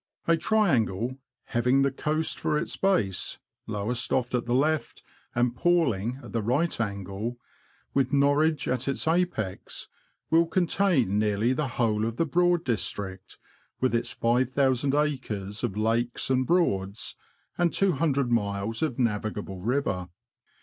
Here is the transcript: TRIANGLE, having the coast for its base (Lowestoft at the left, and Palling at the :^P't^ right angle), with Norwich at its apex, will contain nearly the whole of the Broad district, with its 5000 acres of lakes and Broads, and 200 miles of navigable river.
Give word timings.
TRIANGLE, 0.27 1.19
having 1.43 1.83
the 1.83 1.91
coast 1.91 2.39
for 2.39 2.57
its 2.57 2.75
base 2.75 3.37
(Lowestoft 3.67 4.33
at 4.33 4.47
the 4.47 4.55
left, 4.55 5.03
and 5.35 5.55
Palling 5.55 6.19
at 6.23 6.31
the 6.31 6.41
:^P't^ 6.41 6.47
right 6.47 6.81
angle), 6.81 7.37
with 7.93 8.11
Norwich 8.11 8.67
at 8.67 8.87
its 8.87 9.07
apex, 9.07 9.89
will 10.31 10.47
contain 10.47 11.19
nearly 11.19 11.53
the 11.53 11.67
whole 11.77 12.03
of 12.03 12.17
the 12.17 12.25
Broad 12.25 12.63
district, 12.63 13.37
with 13.79 13.93
its 13.93 14.11
5000 14.11 14.95
acres 14.95 15.63
of 15.63 15.77
lakes 15.77 16.31
and 16.31 16.47
Broads, 16.47 17.15
and 17.55 17.71
200 17.71 18.31
miles 18.31 18.81
of 18.81 18.97
navigable 18.97 19.59
river. 19.61 20.07